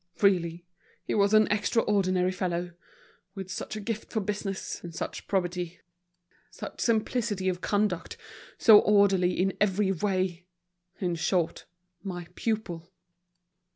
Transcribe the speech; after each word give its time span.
Really 0.19 0.65
he 1.03 1.13
was 1.13 1.31
an 1.35 1.45
extraordinary 1.51 2.31
fellow: 2.31 2.71
with 3.35 3.51
such 3.51 3.75
a 3.75 3.79
gift 3.79 4.11
for 4.11 4.19
business, 4.19 4.83
and 4.83 4.95
such 4.95 5.27
probity, 5.27 5.79
such 6.49 6.81
simplicity 6.81 7.47
of 7.49 7.61
conduct, 7.61 8.17
so 8.57 8.79
orderly 8.79 9.33
in 9.39 9.55
every 9.61 9.91
way—in 9.91 11.13
short, 11.13 11.65
my 12.01 12.25
pupil." 12.33 12.91